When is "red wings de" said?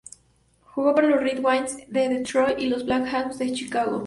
1.21-2.09